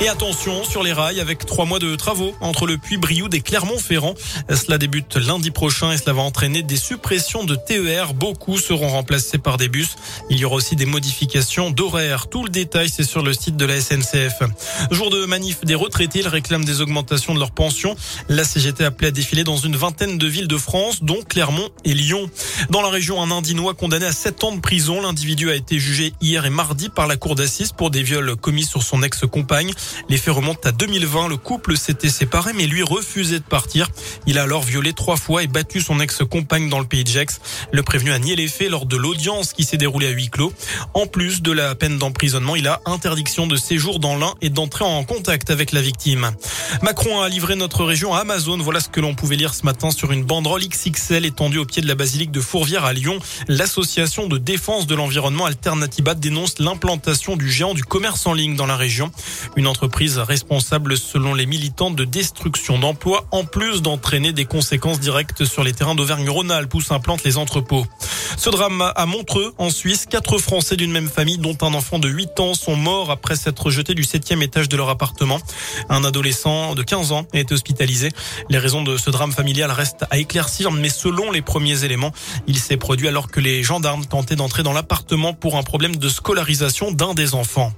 Et 0.00 0.08
attention 0.08 0.62
sur 0.62 0.84
les 0.84 0.92
rails 0.92 1.20
avec 1.20 1.44
trois 1.44 1.64
mois 1.64 1.80
de 1.80 1.96
travaux 1.96 2.32
entre 2.40 2.66
le 2.66 2.78
Puy-Brioude 2.78 3.34
et 3.34 3.40
Clermont-Ferrand. 3.40 4.14
Cela 4.48 4.78
débute 4.78 5.16
lundi 5.16 5.50
prochain 5.50 5.90
et 5.90 5.96
cela 5.96 6.12
va 6.12 6.22
entraîner 6.22 6.62
des 6.62 6.76
suppressions 6.76 7.42
de 7.42 7.56
TER. 7.56 8.14
Beaucoup 8.14 8.58
seront 8.58 8.90
remplacés 8.90 9.38
par 9.38 9.56
des 9.56 9.68
bus. 9.68 9.96
Il 10.30 10.38
y 10.38 10.44
aura 10.44 10.54
aussi 10.54 10.76
des 10.76 10.86
modifications 10.86 11.72
d'horaires. 11.72 12.28
Tout 12.28 12.44
le 12.44 12.48
détail, 12.48 12.88
c'est 12.88 13.02
sur 13.02 13.24
le 13.24 13.32
site 13.32 13.56
de 13.56 13.64
la 13.64 13.80
SNCF. 13.80 14.44
Jour 14.92 15.10
de 15.10 15.24
manif 15.24 15.64
des 15.64 15.74
retraités, 15.74 16.20
ils 16.20 16.28
réclament 16.28 16.64
des 16.64 16.80
augmentations 16.80 17.34
de 17.34 17.40
leurs 17.40 17.50
pensions. 17.50 17.96
La 18.28 18.44
CGT 18.44 18.84
a 18.84 18.88
appelé 18.88 19.08
à 19.08 19.10
défiler 19.10 19.42
dans 19.42 19.56
une 19.56 19.74
vingtaine 19.74 20.16
de 20.16 20.26
villes 20.28 20.48
de 20.48 20.58
France, 20.58 21.02
dont 21.02 21.22
Clermont 21.28 21.70
et 21.84 21.94
Lyon. 21.94 22.30
Dans 22.70 22.82
la 22.82 22.88
région, 22.88 23.20
un 23.20 23.32
Indinois 23.32 23.74
condamné 23.74 24.06
à 24.06 24.12
7 24.12 24.44
ans 24.44 24.52
de 24.52 24.60
prison. 24.60 25.02
L'individu 25.02 25.50
a 25.50 25.56
été 25.56 25.80
jugé 25.80 26.14
hier 26.20 26.46
et 26.46 26.50
mardi 26.50 26.88
par 26.88 27.08
la 27.08 27.16
cour 27.16 27.34
d'assises 27.34 27.72
pour 27.72 27.90
des 27.90 28.04
viols 28.04 28.36
commis 28.36 28.64
sur 28.64 28.84
son 28.84 29.02
ex-compagne. 29.02 29.72
Les 30.08 30.16
faits 30.16 30.34
remontent 30.34 30.68
à 30.68 30.72
2020. 30.72 31.28
Le 31.28 31.36
couple 31.36 31.76
s'était 31.76 32.08
séparé, 32.08 32.52
mais 32.54 32.66
lui 32.66 32.82
refusait 32.82 33.38
de 33.38 33.44
partir. 33.44 33.88
Il 34.26 34.38
a 34.38 34.42
alors 34.42 34.62
violé 34.62 34.92
trois 34.92 35.16
fois 35.16 35.42
et 35.42 35.46
battu 35.46 35.80
son 35.80 36.00
ex-compagne 36.00 36.68
dans 36.68 36.80
le 36.80 36.86
pays 36.86 37.04
de 37.04 37.08
Gex. 37.08 37.40
Le 37.72 37.82
prévenu 37.82 38.12
a 38.12 38.18
nié 38.18 38.36
les 38.36 38.48
faits 38.48 38.70
lors 38.70 38.86
de 38.86 38.96
l'audience 38.96 39.52
qui 39.52 39.64
s'est 39.64 39.76
déroulée 39.76 40.06
à 40.06 40.10
huis 40.10 40.30
clos. 40.30 40.52
En 40.94 41.06
plus 41.06 41.42
de 41.42 41.52
la 41.52 41.74
peine 41.74 41.98
d'emprisonnement, 41.98 42.56
il 42.56 42.66
a 42.66 42.80
interdiction 42.86 43.46
de 43.46 43.56
séjour 43.56 43.98
dans 43.98 44.16
l'un 44.16 44.34
et 44.40 44.50
d'entrer 44.50 44.84
en 44.84 45.04
contact 45.04 45.50
avec 45.50 45.72
la 45.72 45.80
victime. 45.80 46.32
Macron 46.82 47.20
a 47.20 47.28
livré 47.28 47.56
notre 47.56 47.84
région 47.84 48.14
à 48.14 48.20
Amazon. 48.20 48.58
Voilà 48.58 48.80
ce 48.80 48.88
que 48.88 49.00
l'on 49.00 49.14
pouvait 49.14 49.36
lire 49.36 49.54
ce 49.54 49.64
matin 49.64 49.90
sur 49.90 50.12
une 50.12 50.24
banderole 50.24 50.62
XXL 50.66 51.24
étendue 51.24 51.58
au 51.58 51.64
pied 51.64 51.82
de 51.82 51.88
la 51.88 51.94
basilique 51.94 52.30
de 52.30 52.40
Fourvière 52.40 52.84
à 52.84 52.92
Lyon. 52.92 53.18
L'association 53.48 54.26
de 54.26 54.38
défense 54.38 54.86
de 54.86 54.94
l'environnement 54.94 55.46
Alternatiba 55.46 56.14
dénonce 56.14 56.58
l'implantation 56.58 57.36
du 57.36 57.50
géant 57.50 57.74
du 57.74 57.84
commerce 57.84 58.26
en 58.26 58.32
ligne 58.32 58.56
dans 58.56 58.66
la 58.66 58.76
région. 58.76 59.10
Une 59.56 59.66
entreprise 59.78 60.18
responsable 60.18 60.96
selon 60.96 61.34
les 61.34 61.46
militants 61.46 61.92
de 61.92 62.04
destruction 62.04 62.80
d'emplois 62.80 63.26
en 63.30 63.44
plus 63.44 63.80
d'entraîner 63.80 64.32
des 64.32 64.44
conséquences 64.44 64.98
directes 64.98 65.44
sur 65.44 65.62
les 65.62 65.72
terrains 65.72 65.94
d'Auvergne-Rhône-Alpes 65.94 66.74
où 66.74 66.80
s'implantent 66.80 67.22
les 67.22 67.38
entrepôts. 67.38 67.86
Ce 68.38 68.50
drame 68.50 68.92
à 68.94 69.04
Montreux, 69.04 69.52
en 69.58 69.68
Suisse, 69.68 70.06
quatre 70.08 70.38
Français 70.38 70.76
d'une 70.76 70.92
même 70.92 71.08
famille, 71.08 71.38
dont 71.38 71.56
un 71.60 71.74
enfant 71.74 71.98
de 71.98 72.08
8 72.08 72.38
ans, 72.38 72.54
sont 72.54 72.76
morts 72.76 73.10
après 73.10 73.34
s'être 73.34 73.68
jetés 73.68 73.94
du 73.94 74.04
septième 74.04 74.42
étage 74.42 74.68
de 74.68 74.76
leur 74.76 74.90
appartement. 74.90 75.40
Un 75.88 76.04
adolescent 76.04 76.76
de 76.76 76.84
15 76.84 77.10
ans 77.10 77.26
été 77.34 77.52
hospitalisé. 77.52 78.10
Les 78.48 78.58
raisons 78.58 78.84
de 78.84 78.96
ce 78.96 79.10
drame 79.10 79.32
familial 79.32 79.72
restent 79.72 80.04
à 80.12 80.18
éclaircir, 80.18 80.70
mais 80.70 80.88
selon 80.88 81.32
les 81.32 81.42
premiers 81.42 81.82
éléments, 81.82 82.12
il 82.46 82.60
s'est 82.60 82.76
produit 82.76 83.08
alors 83.08 83.28
que 83.28 83.40
les 83.40 83.64
gendarmes 83.64 84.06
tentaient 84.06 84.36
d'entrer 84.36 84.62
dans 84.62 84.72
l'appartement 84.72 85.34
pour 85.34 85.56
un 85.56 85.64
problème 85.64 85.96
de 85.96 86.08
scolarisation 86.08 86.92
d'un 86.92 87.14
des 87.14 87.34
enfants. 87.34 87.72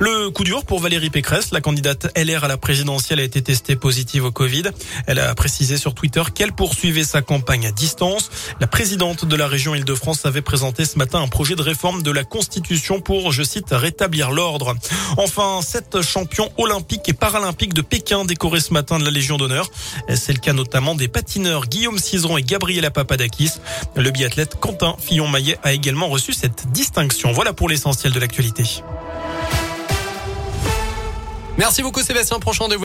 Le 0.00 0.30
coup 0.30 0.44
dur 0.44 0.64
pour 0.64 0.80
Valérie 0.80 1.10
Pécresse, 1.10 1.52
la 1.52 1.60
candidate 1.60 2.10
LR 2.16 2.42
à 2.42 2.48
la 2.48 2.56
présidentielle 2.56 3.20
a 3.20 3.22
été 3.22 3.42
testée 3.42 3.76
positive 3.76 4.24
au 4.24 4.32
Covid. 4.32 4.64
Elle 5.06 5.18
a 5.18 5.34
précisé 5.34 5.76
sur 5.76 5.94
Twitter 5.94 6.22
qu'elle 6.34 6.52
poursuivait 6.52 7.04
sa 7.04 7.20
campagne 7.20 7.66
à 7.66 7.70
distance. 7.70 8.30
La 8.60 8.66
présidente 8.66 9.26
de 9.26 9.36
la 9.36 9.46
région 9.46 9.74
Île-de-France 9.74 10.05
avait 10.24 10.42
présenté 10.42 10.84
ce 10.84 10.98
matin 10.98 11.20
un 11.20 11.26
projet 11.26 11.56
de 11.56 11.62
réforme 11.62 12.02
de 12.02 12.10
la 12.12 12.22
Constitution 12.22 13.00
pour, 13.00 13.32
je 13.32 13.42
cite, 13.42 13.70
rétablir 13.70 14.30
l'ordre. 14.30 14.76
Enfin, 15.16 15.60
sept 15.62 16.00
champions 16.02 16.48
olympiques 16.58 17.08
et 17.08 17.12
paralympiques 17.12 17.74
de 17.74 17.82
Pékin 17.82 18.24
décorés 18.24 18.60
ce 18.60 18.72
matin 18.72 18.98
de 18.98 19.04
la 19.04 19.10
Légion 19.10 19.36
d'honneur. 19.36 19.68
C'est 20.14 20.32
le 20.32 20.38
cas 20.38 20.52
notamment 20.52 20.94
des 20.94 21.08
patineurs 21.08 21.66
Guillaume 21.66 21.98
Cizeron 21.98 22.36
et 22.36 22.42
Gabriela 22.42 22.90
Papadakis. 22.90 23.52
Le 23.96 24.10
biathlète 24.10 24.60
Quentin 24.60 24.94
Fillon-Maillet 25.00 25.58
a 25.64 25.72
également 25.72 26.08
reçu 26.08 26.32
cette 26.32 26.70
distinction. 26.70 27.32
Voilà 27.32 27.52
pour 27.52 27.68
l'essentiel 27.68 28.12
de 28.12 28.20
l'actualité. 28.20 28.64
Merci 31.58 31.82
beaucoup 31.82 32.02
Sébastien. 32.02 32.38
Prochain 32.38 32.64
rendez-vous. 32.64 32.74